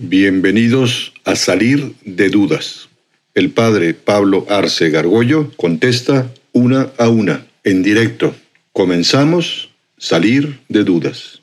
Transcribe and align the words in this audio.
Bienvenidos 0.00 1.12
a 1.24 1.34
Salir 1.34 1.96
de 2.04 2.28
Dudas. 2.28 2.88
El 3.34 3.50
padre 3.50 3.94
Pablo 3.94 4.46
Arce 4.48 4.90
Gargollo 4.90 5.50
contesta 5.56 6.32
una 6.52 6.92
a 6.98 7.08
una, 7.08 7.48
en 7.64 7.82
directo. 7.82 8.32
Comenzamos 8.72 9.70
Salir 9.96 10.60
de 10.68 10.84
Dudas. 10.84 11.42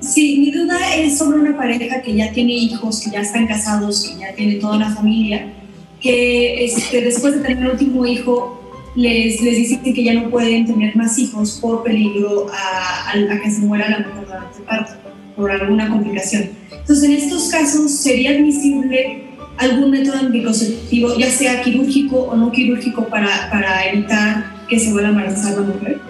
Sí, 0.00 0.38
mi 0.38 0.50
duda 0.50 0.96
es 0.96 1.18
sobre 1.18 1.40
una 1.40 1.54
pareja 1.54 2.00
que 2.00 2.16
ya 2.16 2.32
tiene 2.32 2.54
hijos, 2.54 3.02
que 3.02 3.10
ya 3.10 3.20
están 3.20 3.46
casados, 3.46 4.08
que 4.08 4.18
ya 4.18 4.34
tiene 4.34 4.54
toda 4.54 4.78
una 4.78 4.94
familia, 4.94 5.52
que 6.00 6.64
este, 6.64 7.02
después 7.02 7.34
de 7.34 7.40
tener 7.40 7.64
el 7.64 7.72
último 7.72 8.06
hijo 8.06 8.61
les, 8.94 9.40
les 9.40 9.56
dicen 9.56 9.82
que 9.82 10.04
ya 10.04 10.14
no 10.14 10.30
pueden 10.30 10.66
tener 10.66 10.94
más 10.96 11.18
hijos 11.18 11.58
por 11.60 11.82
peligro 11.82 12.48
a, 12.52 13.12
a, 13.12 13.40
que 13.40 13.50
se 13.50 13.60
muera 13.60 13.88
la 13.88 13.98
mujer 14.00 14.26
durante 14.26 14.58
el 14.58 14.64
parto, 14.64 14.92
por 15.36 15.50
alguna 15.50 15.88
complicación. 15.88 16.50
Entonces, 16.70 17.04
en 17.04 17.12
estos 17.12 17.48
casos, 17.48 17.90
¿sería 17.90 18.32
admisible 18.32 19.22
algún 19.56 19.90
método 19.90 20.18
anticonceptivo, 20.18 21.16
ya 21.16 21.30
sea 21.30 21.62
quirúrgico 21.62 22.16
o 22.16 22.36
no 22.36 22.52
quirúrgico, 22.52 23.06
para, 23.08 23.50
para 23.50 23.86
evitar 23.88 24.44
que 24.68 24.78
se 24.78 24.92
vuelva 24.92 25.08
a 25.08 25.12
embarazar 25.12 25.54
la 25.54 25.62
mujer? 25.62 26.00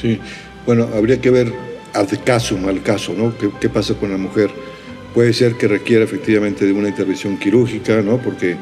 Sí, 0.00 0.18
bueno, 0.66 0.88
habría 0.94 1.20
que 1.20 1.30
ver 1.30 1.52
al 1.92 2.24
caso, 2.24 2.58
al 2.66 2.82
caso, 2.82 3.14
¿no? 3.16 3.36
¿Qué, 3.36 3.50
¿Qué, 3.60 3.68
pasa 3.68 3.94
con 3.94 4.10
la 4.10 4.16
mujer? 4.16 4.50
Puede 5.14 5.32
ser 5.32 5.56
que 5.56 5.66
requiera 5.66 6.04
efectivamente 6.04 6.64
de 6.64 6.72
una 6.72 6.88
intervención 6.88 7.36
quirúrgica, 7.38 8.00
¿no? 8.00 8.18
Porque 8.18 8.56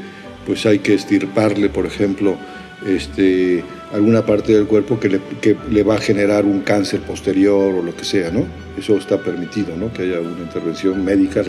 pues 0.47 0.65
hay 0.65 0.79
que 0.79 0.95
estirparle, 0.95 1.69
por 1.69 1.85
ejemplo, 1.85 2.39
este, 2.87 3.65
alguna 3.93 4.25
parte 4.25 4.53
del 4.53 4.67
cuerpo 4.67 5.01
que 5.01 5.09
le, 5.09 5.21
que 5.41 5.57
le, 5.71 5.83
va 5.83 5.97
a 5.97 5.99
generar 5.99 6.45
un 6.45 6.61
cáncer 6.61 7.01
posterior 7.01 7.75
o 7.75 7.83
lo 7.83 7.95
que 7.95 8.05
sea, 8.05 8.31
¿no? 8.31 8.47
Eso 8.79 8.97
está 8.97 9.19
permitido, 9.19 9.77
¿no? 9.77 9.93
Que 9.93 10.03
haya 10.03 10.21
una 10.21 10.43
intervención 10.43 11.05
médica. 11.05 11.43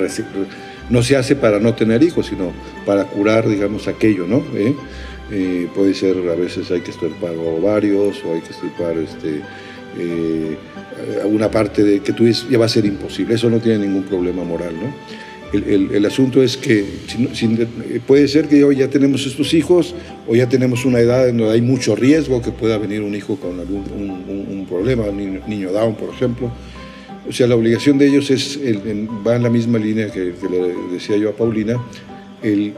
No 0.89 1.03
se 1.03 1.15
hace 1.15 1.35
para 1.35 1.59
no 1.59 1.75
tener 1.75 2.01
hijos, 2.01 2.27
sino 2.27 2.51
para 2.85 3.05
curar, 3.05 3.47
digamos, 3.47 3.87
aquello, 3.87 4.25
¿no? 4.25 4.43
¿Eh? 4.55 4.75
Eh, 5.31 5.67
puede 5.75 5.93
ser, 5.93 6.17
a 6.17 6.35
veces 6.35 6.71
hay 6.71 6.81
que 6.81 6.89
estirpar 6.89 7.35
ovarios 7.35 8.23
o 8.25 8.33
hay 8.33 8.41
que 8.41 8.49
estirpar 8.49 8.97
este, 8.97 9.41
eh, 9.99 10.57
alguna 11.21 11.51
parte 11.51 11.83
de 11.83 11.99
que 11.99 12.13
tú 12.13 12.27
ya 12.27 12.57
va 12.57 12.65
a 12.65 12.69
ser 12.69 12.85
imposible. 12.85 13.35
Eso 13.35 13.49
no 13.49 13.59
tiene 13.59 13.85
ningún 13.85 14.03
problema 14.03 14.43
moral, 14.43 14.73
¿no? 14.73 14.93
El, 15.51 15.89
el, 15.91 16.05
asunto 16.05 16.43
es 16.43 16.57
que 16.57 16.85
puede 18.05 18.27
ser 18.27 18.47
que 18.47 18.63
hoy 18.63 18.77
ya 18.77 18.87
tenemos 18.87 19.25
estos 19.25 19.53
hijos 19.55 19.95
o 20.27 20.35
ya 20.35 20.47
tenemos 20.47 20.85
una 20.85 20.99
edad 20.99 21.27
en 21.27 21.37
donde 21.37 21.53
hay 21.53 21.61
mucho 21.61 21.95
riesgo 21.95 22.39
que 22.41 22.51
pueda 22.51 22.77
venir 22.77 23.01
un 23.01 23.15
hijo 23.15 23.35
con 23.37 23.59
algún 23.59 23.83
un, 23.91 24.45
un, 24.47 24.65
problema, 24.67 25.03
un 25.05 25.17
niño, 25.17 25.41
niño, 25.47 25.71
Down, 25.71 25.95
por 25.95 26.09
ejemplo. 26.09 26.51
O 27.27 27.31
sea, 27.31 27.47
la 27.47 27.55
obligación 27.55 27.97
de 27.97 28.07
ellos 28.07 28.29
es, 28.29 28.59
va 29.25 29.35
en 29.35 29.43
la 29.43 29.49
misma 29.49 29.79
línea 29.79 30.11
que, 30.11 30.33
que, 30.39 30.49
le 30.49 30.73
decía 30.91 31.17
yo 31.17 31.29
a 31.29 31.33
Paulina, 31.33 31.81
el 32.43 32.73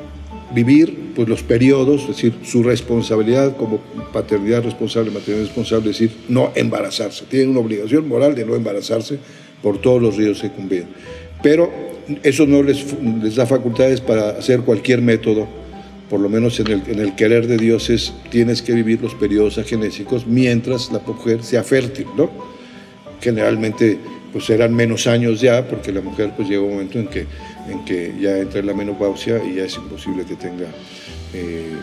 vivir 0.53 1.13
pues, 1.15 1.27
los 1.27 1.43
periodos, 1.43 2.01
es 2.01 2.07
decir, 2.07 2.33
su 2.43 2.63
responsabilidad 2.63 3.55
como 3.57 3.79
paternidad 4.13 4.63
responsable, 4.63 5.11
maternidad 5.11 5.45
responsable, 5.45 5.91
es 5.91 5.99
decir, 5.99 6.17
no 6.29 6.51
embarazarse. 6.55 7.25
Tienen 7.29 7.49
una 7.49 7.59
obligación 7.59 8.07
moral 8.07 8.35
de 8.35 8.45
no 8.45 8.55
embarazarse 8.55 9.19
por 9.61 9.79
todos 9.79 10.01
los 10.01 10.17
riesgos 10.17 10.41
que 10.41 10.51
conviven. 10.51 10.87
Pero 11.41 11.71
eso 12.23 12.45
no 12.45 12.63
les, 12.63 12.85
les, 13.21 13.35
da 13.35 13.45
facultades 13.45 14.01
para 14.01 14.31
hacer 14.31 14.61
cualquier 14.61 15.01
método, 15.01 15.47
por 16.09 16.19
lo 16.19 16.29
menos 16.29 16.59
en 16.59 16.67
el, 16.67 16.83
en 16.87 16.99
el, 16.99 17.15
querer 17.15 17.47
de 17.47 17.57
Dios 17.57 17.89
es, 17.89 18.13
tienes 18.29 18.61
que 18.61 18.73
vivir 18.73 19.01
los 19.01 19.15
periodos 19.15 19.57
agenésicos 19.57 20.27
mientras 20.27 20.91
la 20.91 20.99
mujer 20.99 21.43
sea 21.43 21.63
fértil, 21.63 22.07
¿no? 22.17 22.29
Generalmente 23.21 23.97
pues 24.31 24.45
serán 24.45 24.73
menos 24.73 25.07
años 25.07 25.41
ya, 25.41 25.67
porque 25.67 25.91
la 25.91 26.01
mujer 26.01 26.31
pues 26.35 26.47
llega 26.47 26.61
un 26.61 26.71
momento 26.71 26.99
en 26.99 27.07
que, 27.07 27.25
en 27.69 27.83
que 27.85 28.13
ya 28.19 28.37
entra 28.37 28.59
en 28.59 28.67
la 28.67 28.73
menopausia 28.73 29.43
y 29.43 29.55
ya 29.55 29.65
es 29.65 29.75
imposible 29.75 30.23
que 30.25 30.35
tenga, 30.35 30.67
eh, 31.33 31.73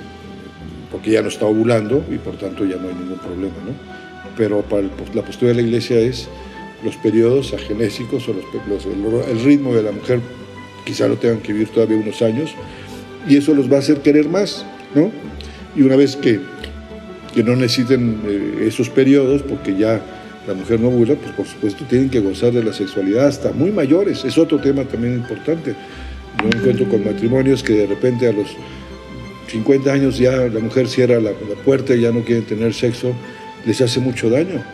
porque 0.91 1.11
ya 1.11 1.23
no 1.23 1.29
está 1.29 1.47
ovulando 1.47 2.05
y 2.11 2.17
por 2.17 2.37
tanto 2.39 2.65
ya 2.65 2.77
no 2.77 2.89
hay 2.89 2.95
ningún 2.95 3.19
problema, 3.19 3.55
¿no? 3.67 3.73
Pero 4.37 4.63
para 4.63 4.83
la 5.15 5.23
postura 5.23 5.51
de 5.51 5.57
la 5.57 5.63
iglesia 5.63 5.99
es 5.99 6.29
los 6.83 6.97
periodos 6.97 7.53
agenésicos 7.55 8.29
o 8.29 8.35
los, 8.35 8.45
los, 8.69 8.87
el, 8.87 9.31
el, 9.31 9.45
ritmo 9.45 9.75
de 9.75 9.83
la 9.83 9.93
mujer 9.93 10.21
quizá 10.85 11.09
lo 11.09 11.17
tengan 11.17 11.41
que 11.41 11.53
vivir 11.53 11.69
todavía 11.69 11.97
unos 11.97 12.23
años 12.23 12.55
y 13.29 13.37
eso 13.37 13.55
los 13.55 13.71
va 13.71 13.77
a 13.77 13.79
hacer 13.81 14.01
querer 14.01 14.29
más, 14.29 14.65
¿no? 14.95 15.11
Y 15.77 15.83
una 15.83 15.97
vez 15.97 16.17
que, 16.17 16.41
que 17.35 17.43
no 17.43 17.57
necesiten 17.57 18.21
eh, 18.27 18.65
esos 18.67 18.89
periodos, 18.89 19.43
porque 19.43 19.77
ya 19.77 20.01
la 20.47 20.55
mujer 20.55 20.81
no 20.81 20.89
ovula, 20.89 21.15
pues 21.15 21.33
por 21.33 21.47
supuesto 21.47 21.85
tienen 21.85 22.09
que 22.09 22.21
gozar 22.21 22.53
de 22.53 22.65
la 22.65 22.73
sexualidad 22.73 23.27
hasta 23.27 23.53
muy 23.53 23.71
mayores, 23.71 24.25
es 24.25 24.39
otro 24.39 24.59
tema 24.61 24.85
también 24.85 25.15
importante. 25.15 25.75
Yo 26.43 26.59
encuentro 26.59 26.89
con 26.89 27.05
matrimonios 27.05 27.63
que 27.63 27.75
de 27.75 27.87
repente 27.87 28.29
a 28.29 28.33
los 28.33 28.49
50 29.49 29.93
años 29.93 30.19
ya 30.19 30.37
la 30.37 30.61
mujer 30.61 30.89
cierra 30.89 31.17
la, 31.17 31.33
la 31.33 31.63
puerta 31.65 31.95
y 31.95 32.03
ya 32.03 32.13
no 32.13 32.23
quieren 32.23 32.45
tener 32.45 32.73
sexo, 32.73 33.13
les 33.67 33.81
hace 33.81 34.01
mucho 34.01 34.31
daño 34.31 34.65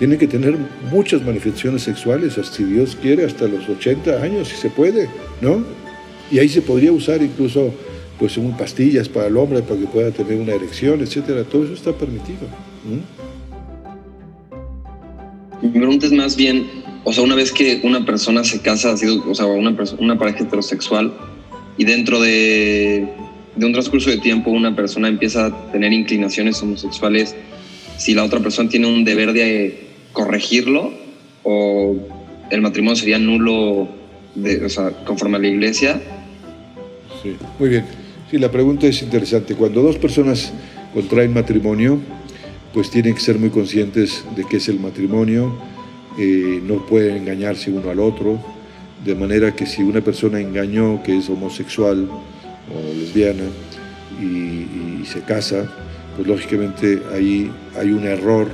tiene 0.00 0.16
que 0.16 0.26
tener 0.26 0.56
muchas 0.90 1.22
manifestaciones 1.22 1.82
sexuales, 1.82 2.40
si 2.50 2.64
Dios 2.64 2.96
quiere, 2.96 3.26
hasta 3.26 3.46
los 3.46 3.68
80 3.68 4.22
años, 4.22 4.48
si 4.48 4.56
se 4.56 4.70
puede, 4.70 5.10
¿no? 5.42 5.62
Y 6.32 6.38
ahí 6.38 6.48
se 6.48 6.62
podría 6.62 6.90
usar 6.90 7.20
incluso 7.20 7.74
pues 8.18 8.38
un 8.38 8.56
pastillas 8.56 9.10
para 9.10 9.26
el 9.26 9.36
hombre 9.36 9.60
para 9.60 9.78
que 9.78 9.86
pueda 9.86 10.10
tener 10.10 10.40
una 10.40 10.54
erección, 10.54 11.02
etcétera. 11.02 11.44
Todo 11.44 11.64
eso 11.64 11.74
está 11.74 11.92
permitido. 11.92 12.38
Mi 15.60 15.68
pregunta 15.68 16.06
es 16.06 16.12
más 16.12 16.34
bien, 16.34 16.66
o 17.04 17.12
sea, 17.12 17.22
una 17.22 17.34
vez 17.34 17.52
que 17.52 17.82
una 17.84 18.06
persona 18.06 18.42
se 18.42 18.62
casa, 18.62 18.94
o 18.94 19.34
sea, 19.34 19.44
una, 19.44 19.76
una 19.98 20.18
pareja 20.18 20.44
heterosexual, 20.44 21.12
y 21.76 21.84
dentro 21.84 22.22
de, 22.22 23.06
de 23.54 23.66
un 23.66 23.72
transcurso 23.72 24.08
de 24.08 24.16
tiempo 24.16 24.50
una 24.50 24.74
persona 24.74 25.08
empieza 25.08 25.44
a 25.44 25.72
tener 25.72 25.92
inclinaciones 25.92 26.62
homosexuales, 26.62 27.36
si 27.98 28.14
la 28.14 28.24
otra 28.24 28.40
persona 28.40 28.70
tiene 28.70 28.86
un 28.86 29.04
deber 29.04 29.34
de 29.34 29.89
corregirlo 30.12 30.92
o 31.42 31.96
el 32.50 32.60
matrimonio 32.60 32.96
sería 32.96 33.18
nulo 33.18 33.88
de, 34.34 34.64
o 34.64 34.68
sea, 34.68 34.90
conforme 35.04 35.36
a 35.36 35.40
la 35.40 35.48
iglesia? 35.48 36.00
Sí, 37.22 37.36
muy 37.58 37.68
bien. 37.68 37.84
Sí, 38.30 38.38
la 38.38 38.50
pregunta 38.50 38.86
es 38.86 39.02
interesante. 39.02 39.54
Cuando 39.54 39.82
dos 39.82 39.98
personas 39.98 40.52
contraen 40.94 41.32
matrimonio, 41.32 41.98
pues 42.72 42.90
tienen 42.90 43.14
que 43.14 43.20
ser 43.20 43.38
muy 43.38 43.50
conscientes 43.50 44.24
de 44.36 44.44
qué 44.44 44.58
es 44.58 44.68
el 44.68 44.78
matrimonio, 44.78 45.52
eh, 46.18 46.60
no 46.62 46.86
pueden 46.86 47.16
engañarse 47.16 47.70
uno 47.70 47.90
al 47.90 48.00
otro, 48.00 48.38
de 49.04 49.14
manera 49.14 49.54
que 49.54 49.66
si 49.66 49.82
una 49.82 50.00
persona 50.00 50.40
engañó 50.40 51.02
que 51.02 51.16
es 51.16 51.28
homosexual 51.28 52.08
o 52.08 52.94
lesbiana 52.94 53.44
y, 54.20 54.24
y 54.24 55.06
se 55.06 55.22
casa, 55.22 55.68
pues 56.16 56.28
lógicamente 56.28 57.00
ahí 57.12 57.50
hay 57.76 57.90
un 57.90 58.04
error 58.06 58.48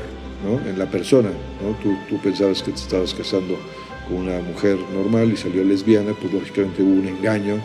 ¿no? 0.45 0.69
en 0.69 0.79
la 0.79 0.87
persona. 0.87 1.31
¿no? 1.63 1.77
Tú, 1.83 1.97
tú, 2.09 2.21
pensabas 2.23 2.63
que 2.63 2.73
te 2.73 2.79
estabas 2.79 3.15
casando 3.15 3.59
con 4.09 4.19
una 4.19 4.41
mujer 4.41 4.79
normal 4.95 5.33
y 5.33 5.37
salió 5.37 5.65
lesbiana, 5.65 6.13
pues 6.21 6.33
lógicamente 6.33 6.83
hubo 6.83 6.93
un 6.93 7.07
engaño 7.07 7.57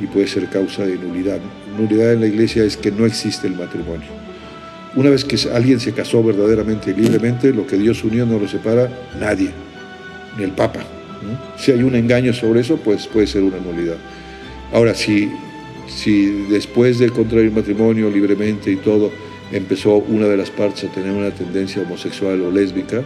y 0.00 0.06
puede 0.06 0.26
ser 0.26 0.48
causa 0.48 0.84
de 0.84 0.96
nulidad. 0.96 1.40
Nulidad 1.78 2.12
en 2.12 2.20
la 2.20 2.26
iglesia 2.26 2.64
es 2.64 2.76
que 2.76 2.90
no 2.90 3.06
existe 3.06 3.46
el 3.46 3.56
matrimonio. 3.56 4.08
Una 4.94 5.08
vez 5.10 5.24
que 5.24 5.38
alguien 5.50 5.80
se 5.80 5.92
casó 5.92 6.22
verdaderamente 6.22 6.90
y 6.90 6.94
libremente, 6.94 7.52
lo 7.52 7.66
que 7.66 7.76
Dios 7.76 8.04
unió 8.04 8.26
no 8.26 8.38
lo 8.38 8.46
separa 8.46 8.90
nadie, 9.18 9.50
ni 10.36 10.44
el 10.44 10.52
Papa. 10.52 10.80
¿no? 10.80 11.58
Si 11.58 11.72
hay 11.72 11.82
un 11.82 11.94
engaño 11.94 12.34
sobre 12.34 12.60
eso, 12.60 12.76
pues 12.76 13.06
puede 13.06 13.26
ser 13.26 13.42
una 13.42 13.56
nulidad. 13.58 13.96
Ahora, 14.72 14.94
si, 14.94 15.30
si 15.86 16.26
después 16.50 16.98
de 16.98 17.08
contraer 17.10 17.50
matrimonio 17.50 18.10
libremente 18.10 18.70
y 18.70 18.76
todo, 18.76 19.10
empezó 19.52 19.96
una 19.96 20.26
de 20.26 20.36
las 20.36 20.50
partes 20.50 20.84
a 20.84 20.92
tener 20.92 21.12
una 21.12 21.30
tendencia 21.30 21.82
homosexual 21.82 22.40
o 22.40 22.50
lésbica, 22.50 23.02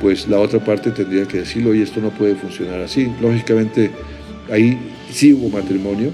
pues 0.00 0.28
la 0.28 0.38
otra 0.38 0.62
parte 0.64 0.90
tendría 0.90 1.26
que 1.26 1.38
decirlo, 1.38 1.74
y 1.74 1.82
esto 1.82 2.00
no 2.00 2.10
puede 2.10 2.34
funcionar 2.34 2.80
así. 2.80 3.12
Lógicamente, 3.20 3.90
ahí 4.50 4.78
sí 5.10 5.32
hubo 5.32 5.48
matrimonio, 5.50 6.10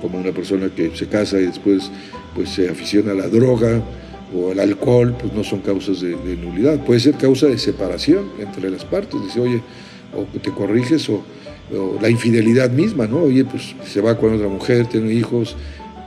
como 0.00 0.18
una 0.18 0.32
persona 0.32 0.68
que 0.74 0.94
se 0.94 1.06
casa 1.08 1.38
y 1.38 1.46
después 1.46 1.90
pues, 2.34 2.50
se 2.50 2.68
aficiona 2.68 3.12
a 3.12 3.14
la 3.14 3.28
droga 3.28 3.82
o 4.34 4.52
al 4.52 4.60
alcohol, 4.60 5.16
pues 5.18 5.32
no 5.32 5.42
son 5.42 5.60
causas 5.60 6.00
de, 6.00 6.16
nulidad. 6.36 6.84
Puede 6.84 7.00
ser 7.00 7.14
causa 7.14 7.46
de 7.46 7.58
separación 7.58 8.30
entre 8.38 8.70
las 8.70 8.84
partes. 8.84 9.20
Dice, 9.22 9.40
oye, 9.40 9.62
o 10.14 10.24
te 10.38 10.50
corriges 10.50 11.08
o, 11.08 11.24
o 11.74 11.98
la 12.00 12.08
infidelidad 12.08 12.70
misma, 12.70 13.06
¿no? 13.06 13.22
Oye, 13.22 13.44
pues 13.44 13.74
se 13.84 14.00
va 14.00 14.16
con 14.18 14.34
otra 14.34 14.48
mujer, 14.48 14.86
tiene 14.86 15.12
hijos, 15.12 15.56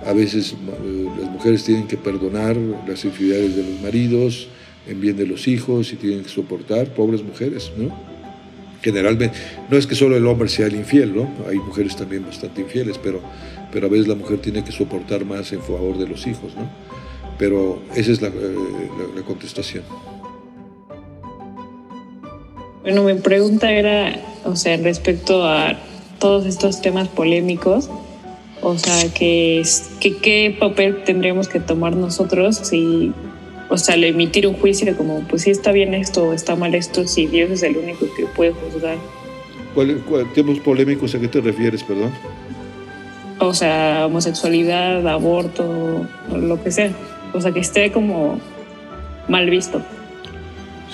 a 0.05 0.13
veces 0.13 0.53
eh, 0.53 1.07
las 1.19 1.29
mujeres 1.31 1.63
tienen 1.63 1.87
que 1.87 1.97
perdonar 1.97 2.55
las 2.87 3.03
infidelidades 3.05 3.55
de 3.55 3.63
los 3.63 3.81
maridos 3.81 4.47
en 4.87 5.01
bien 5.01 5.17
de 5.17 5.27
los 5.27 5.47
hijos 5.47 5.91
y 5.93 5.97
tienen 5.97 6.23
que 6.23 6.29
soportar, 6.29 6.93
pobres 6.93 7.23
mujeres, 7.23 7.71
¿no? 7.77 7.93
Generalmente, 8.81 9.37
no 9.69 9.77
es 9.77 9.85
que 9.85 9.93
solo 9.95 10.15
el 10.15 10.25
hombre 10.25 10.47
sea 10.47 10.67
el 10.67 10.75
infiel, 10.75 11.13
¿no? 11.13 11.29
Hay 11.49 11.57
mujeres 11.57 11.95
también 11.95 12.25
bastante 12.25 12.61
infieles, 12.61 12.97
pero, 12.97 13.19
pero 13.73 13.87
a 13.87 13.89
veces 13.89 14.07
la 14.07 14.15
mujer 14.15 14.39
tiene 14.39 14.63
que 14.63 14.71
soportar 14.71 15.25
más 15.25 15.51
en 15.51 15.61
favor 15.61 15.97
de 15.97 16.07
los 16.07 16.25
hijos, 16.25 16.55
¿no? 16.55 16.69
Pero 17.37 17.81
esa 17.95 18.11
es 18.11 18.21
la, 18.21 18.29
eh, 18.29 18.31
la, 18.33 19.19
la 19.19 19.25
contestación. 19.25 19.83
Bueno, 22.81 23.03
mi 23.03 23.13
pregunta 23.15 23.69
era, 23.71 24.17
o 24.45 24.55
sea, 24.55 24.77
respecto 24.77 25.45
a 25.45 25.77
todos 26.19 26.45
estos 26.45 26.81
temas 26.81 27.09
polémicos, 27.09 27.89
o 28.61 28.77
sea, 28.77 29.11
que, 29.13 29.63
que 29.99 30.17
qué 30.17 30.55
papel 30.59 31.03
tendríamos 31.03 31.47
que 31.47 31.59
tomar 31.59 31.95
nosotros 31.95 32.57
si, 32.57 33.13
o 33.69 33.77
sea, 33.77 33.95
al 33.95 34.03
emitir 34.03 34.47
un 34.47 34.55
juicio 34.55 34.95
como, 34.97 35.21
pues 35.21 35.43
si 35.43 35.51
está 35.51 35.71
bien 35.71 35.93
esto 35.93 36.25
o 36.25 36.33
está 36.33 36.55
mal 36.55 36.75
esto, 36.75 37.07
si 37.07 37.27
Dios 37.27 37.51
es 37.51 37.63
el 37.63 37.77
único 37.77 38.05
que 38.15 38.25
puede 38.25 38.51
juzgar. 38.51 38.97
¿Cuál, 39.73 40.01
temas 40.33 40.59
polémicos 40.59 41.15
a 41.15 41.19
qué 41.19 41.27
te 41.27 41.41
refieres, 41.41 41.83
perdón? 41.83 42.11
O 43.39 43.53
sea, 43.53 44.05
homosexualidad, 44.07 45.07
aborto, 45.07 46.05
lo 46.35 46.61
que 46.61 46.71
sea. 46.71 46.91
O 47.33 47.39
sea, 47.39 47.51
que 47.51 47.59
esté 47.59 47.91
como 47.91 48.39
mal 49.29 49.49
visto. 49.49 49.81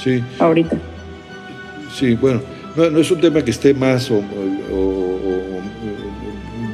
Sí. 0.02 0.24
Ahorita. 0.38 0.78
Sí, 1.92 2.14
bueno, 2.16 2.42
no, 2.76 3.00
es 3.00 3.10
un 3.10 3.22
tema 3.22 3.42
que 3.42 3.52
esté 3.52 3.74
más 3.74 4.12
o, 4.12 4.22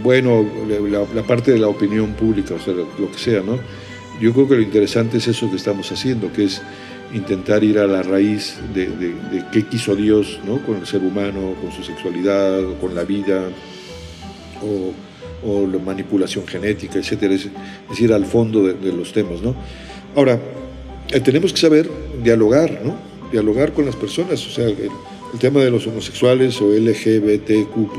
bueno 0.04 0.46
la, 1.14 1.24
parte 1.24 1.52
de 1.52 1.60
la 1.60 1.68
opinión 1.68 2.14
pública, 2.14 2.56
o 2.56 2.60
sea, 2.60 2.74
lo 2.74 3.12
que 3.12 3.18
sea, 3.18 3.42
¿no? 3.42 3.60
Yo 4.22 4.34
creo 4.34 4.48
que 4.48 4.56
lo 4.56 4.62
interesante 4.62 5.18
es 5.18 5.28
eso 5.28 5.50
que 5.50 5.56
estamos 5.56 5.92
haciendo, 5.92 6.32
que 6.32 6.44
es 6.44 6.62
intentar 7.14 7.64
ir 7.64 7.80
a 7.80 7.88
la 7.88 8.04
raíz 8.04 8.58
de, 8.74 9.16
qué 9.52 9.64
quiso 9.64 9.96
Dios 9.96 10.40
¿no? 10.46 10.64
con 10.64 10.78
el 10.78 10.86
ser 10.86 11.02
humano, 11.02 11.56
con 11.62 11.72
su 11.72 11.84
sexualidad, 11.84 12.62
con 12.80 12.96
la 12.96 13.04
vida, 13.04 13.50
o, 14.62 14.94
la 15.68 15.80
manipulación 15.80 16.46
genética, 16.46 17.00
etc. 17.00 17.24
Es 17.24 17.50
decir, 17.90 18.14
al 18.14 18.26
fondo 18.26 18.64
de, 18.64 18.94
los 18.94 19.12
temas. 19.12 19.42
¿no? 19.42 19.56
Ahora, 20.16 20.40
eh, 21.10 21.20
tenemos 21.20 21.52
que 21.52 21.60
saber 21.60 21.90
dialogar, 22.24 22.82
¿no? 22.84 22.96
dialogar 23.32 23.74
con 23.74 23.86
las 23.86 23.96
personas, 23.96 24.46
o 24.46 24.52
sea, 24.52 24.66
el, 24.66 24.90
el 25.34 25.40
tema 25.40 25.62
de 25.62 25.72
los 25.72 25.88
homosexuales 25.88 26.62
o 26.62 26.70
LGBTQ, 26.72 27.98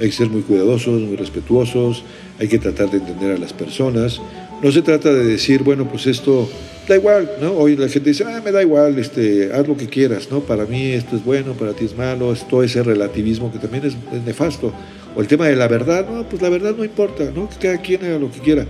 hay 0.00 0.06
que 0.06 0.12
ser 0.12 0.30
muy 0.30 0.42
cuidadosos, 0.42 1.02
muy 1.02 1.16
respetuosos, 1.16 2.04
hay 2.38 2.48
que 2.48 2.58
tratar 2.58 2.90
de 2.90 2.98
entender 2.98 3.36
a 3.36 3.38
las 3.38 3.52
personas. 3.52 4.20
No 4.62 4.72
se 4.72 4.82
trata 4.82 5.12
de 5.12 5.24
decir, 5.24 5.62
bueno, 5.62 5.88
pues 5.88 6.06
esto 6.06 6.48
da 6.88 6.96
igual, 6.96 7.30
¿no? 7.40 7.52
Hoy 7.52 7.76
la 7.76 7.88
gente 7.88 8.10
dice, 8.10 8.24
ah, 8.24 8.40
me 8.44 8.50
da 8.50 8.62
igual, 8.62 8.98
este, 8.98 9.52
haz 9.52 9.68
lo 9.68 9.76
que 9.76 9.86
quieras, 9.86 10.28
¿no? 10.30 10.40
Para 10.40 10.64
mí 10.64 10.92
esto 10.92 11.16
es 11.16 11.24
bueno, 11.24 11.52
para 11.52 11.72
ti 11.72 11.84
es 11.84 11.96
malo, 11.96 12.32
es 12.32 12.48
todo 12.48 12.62
ese 12.62 12.82
relativismo 12.82 13.52
que 13.52 13.58
también 13.58 13.84
es, 13.84 13.96
nefasto. 14.24 14.72
O 15.14 15.20
el 15.20 15.26
tema 15.26 15.46
de 15.46 15.56
la 15.56 15.68
verdad, 15.68 16.08
no, 16.08 16.28
pues 16.28 16.40
la 16.40 16.48
verdad 16.48 16.74
no 16.76 16.84
importa, 16.84 17.30
¿no? 17.34 17.48
Que 17.48 17.56
cada 17.56 17.78
quien 17.78 18.04
haga 18.04 18.18
lo 18.18 18.30
que 18.30 18.40
quiera. 18.40 18.66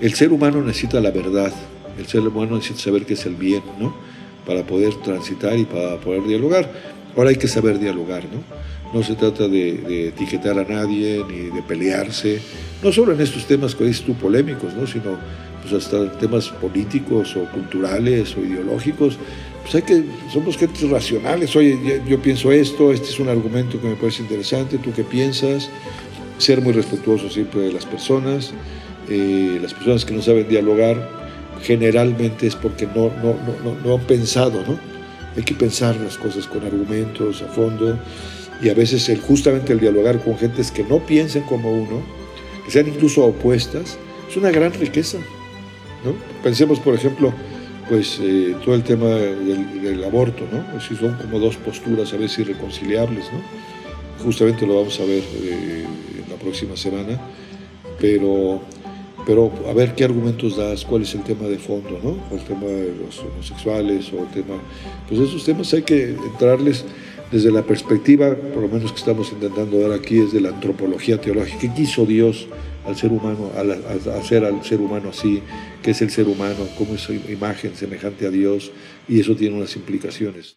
El 0.00 0.14
ser 0.14 0.32
humano 0.32 0.62
necesita 0.62 1.00
la 1.00 1.10
verdad, 1.10 1.52
el 1.98 2.06
ser 2.06 2.20
humano 2.20 2.56
necesita 2.56 2.80
saber 2.80 3.04
qué 3.04 3.14
es 3.14 3.26
el 3.26 3.34
bien, 3.34 3.62
¿no? 3.80 3.94
Para 4.46 4.64
poder 4.64 4.94
transitar 5.02 5.58
y 5.58 5.64
para 5.64 5.96
poder 5.96 6.24
dialogar. 6.24 6.70
Ahora 7.18 7.30
hay 7.30 7.36
que 7.36 7.48
saber 7.48 7.80
dialogar, 7.80 8.22
¿no? 8.32 8.96
No 8.96 9.02
se 9.02 9.16
trata 9.16 9.48
de, 9.48 10.06
etiquetar 10.06 10.56
a 10.56 10.62
nadie 10.64 11.24
ni 11.28 11.50
de 11.50 11.62
pelearse, 11.66 12.38
no 12.80 12.92
solo 12.92 13.12
en 13.12 13.20
estos 13.20 13.44
temas 13.44 13.74
que 13.74 13.82
dices 13.82 14.04
tú 14.04 14.14
polémicos, 14.14 14.72
¿no? 14.74 14.86
sino 14.86 15.18
pues 15.60 15.74
hasta 15.74 16.12
temas 16.12 16.48
políticos 16.48 17.36
o 17.36 17.44
culturales 17.50 18.36
o 18.36 18.44
ideológicos. 18.44 19.18
Pues 19.62 19.74
hay 19.74 19.82
que, 19.82 20.04
somos 20.32 20.56
gentes 20.56 20.88
racionales, 20.88 21.56
oye, 21.56 22.00
yo 22.06 22.22
pienso 22.22 22.52
esto, 22.52 22.92
este 22.92 23.08
es 23.08 23.18
un 23.18 23.28
argumento 23.28 23.80
que 23.80 23.88
me 23.88 23.96
parece 23.96 24.22
interesante, 24.22 24.78
¿tú 24.78 24.92
qué 24.92 25.02
piensas? 25.02 25.68
Ser 26.38 26.62
muy 26.62 26.72
respetuoso 26.72 27.28
siempre 27.28 27.62
de 27.62 27.72
las 27.72 27.84
personas. 27.84 28.52
Eh, 29.10 29.58
las 29.60 29.74
personas 29.74 30.04
que 30.04 30.14
no 30.14 30.22
saben 30.22 30.48
dialogar 30.48 31.10
generalmente 31.62 32.46
es 32.46 32.54
porque 32.54 32.86
no, 32.86 33.10
no, 33.20 33.34
no, 33.64 33.74
no 33.84 33.94
han 33.96 34.02
pensado, 34.02 34.62
¿no? 34.64 34.97
Hay 35.36 35.42
que 35.42 35.54
pensar 35.54 35.96
las 35.96 36.16
cosas 36.16 36.46
con 36.46 36.64
argumentos 36.64 37.42
a 37.42 37.46
fondo 37.46 37.98
y 38.62 38.68
a 38.68 38.74
veces 38.74 39.08
el, 39.08 39.20
justamente 39.20 39.72
el 39.72 39.80
dialogar 39.80 40.22
con 40.22 40.36
gentes 40.36 40.70
que 40.70 40.82
no 40.82 40.98
piensen 40.98 41.42
como 41.42 41.70
uno, 41.72 42.02
que 42.64 42.70
sean 42.70 42.88
incluso 42.88 43.24
opuestas, 43.24 43.98
es 44.28 44.36
una 44.36 44.50
gran 44.50 44.72
riqueza. 44.72 45.18
¿no? 46.04 46.14
Pensemos, 46.42 46.80
por 46.80 46.94
ejemplo, 46.94 47.32
pues 47.88 48.18
eh, 48.20 48.54
todo 48.64 48.74
el 48.74 48.82
tema 48.82 49.06
del, 49.06 50.04
aborto, 50.04 50.44
¿no? 50.52 50.80
Si 50.80 50.94
son 50.94 51.14
como 51.14 51.38
dos 51.38 51.56
posturas 51.56 52.12
a 52.12 52.16
veces 52.16 52.40
irreconciliables, 52.40 53.24
¿no? 53.32 53.40
Justamente 54.22 54.66
lo 54.66 54.76
vamos 54.76 54.98
a 55.00 55.04
ver 55.04 55.22
eh, 55.42 55.86
la 56.28 56.36
próxima 56.36 56.76
semana, 56.76 57.18
pero 57.98 58.60
pero 59.28 59.52
a 59.68 59.74
ver 59.74 59.94
qué 59.94 60.04
argumentos 60.04 60.56
das, 60.56 60.86
cuál 60.86 61.02
es 61.02 61.14
el 61.14 61.22
tema 61.22 61.46
de 61.48 61.58
fondo, 61.58 62.00
¿no? 62.02 62.34
El 62.34 62.42
tema 62.46 62.64
de 62.64 62.96
los 62.96 63.18
homosexuales 63.18 64.10
o 64.14 64.22
el 64.22 64.30
tema... 64.30 64.58
Pues 65.06 65.20
esos 65.20 65.44
temas 65.44 65.70
hay 65.74 65.82
que 65.82 66.12
entrarles 66.12 66.86
desde 67.30 67.52
la 67.52 67.62
perspectiva, 67.62 68.34
por 68.34 68.62
lo 68.62 68.68
menos 68.68 68.90
que 68.90 69.00
estamos 69.00 69.30
intentando 69.30 69.80
dar 69.80 69.92
aquí, 69.92 70.18
es 70.18 70.32
de 70.32 70.40
la 70.40 70.48
antropología 70.48 71.20
teológica. 71.20 71.58
¿Qué 71.60 71.74
quiso 71.74 72.06
Dios 72.06 72.48
al 72.86 72.96
ser 72.96 73.12
humano, 73.12 73.52
al, 73.54 73.72
hacer 74.18 74.46
al 74.46 74.64
ser 74.64 74.80
humano 74.80 75.10
así? 75.10 75.42
¿Qué 75.82 75.90
es 75.90 76.00
el 76.00 76.08
ser 76.08 76.26
humano? 76.26 76.66
¿Cómo 76.78 76.94
es 76.94 77.02
su 77.02 77.12
imagen 77.12 77.76
semejante 77.76 78.26
a 78.26 78.30
Dios? 78.30 78.72
Y 79.08 79.20
eso 79.20 79.36
tiene 79.36 79.56
unas 79.56 79.76
implicaciones. 79.76 80.56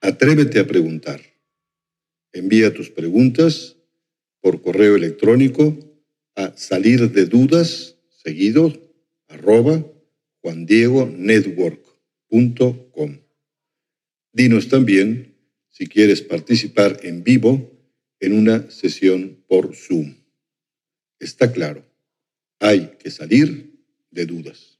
Atrévete 0.00 0.60
a 0.60 0.68
preguntar. 0.68 1.20
Envía 2.32 2.72
tus 2.72 2.90
preguntas 2.90 3.76
por 4.40 4.62
correo 4.62 4.94
electrónico 4.94 5.76
a 6.36 6.56
salir 6.56 7.10
de 7.10 7.26
dudas, 7.26 7.96
seguido, 8.22 8.72
arroba 9.28 9.84
juandiegonetwork.com. 10.42 13.18
Dinos 14.32 14.68
también 14.68 15.34
si 15.70 15.86
quieres 15.86 16.22
participar 16.22 17.00
en 17.02 17.24
vivo 17.24 17.72
en 18.20 18.34
una 18.34 18.70
sesión 18.70 19.42
por 19.48 19.74
Zoom. 19.74 20.14
Está 21.18 21.52
claro, 21.52 21.84
hay 22.60 22.92
que 22.98 23.10
salir 23.10 23.82
de 24.10 24.26
dudas. 24.26 24.75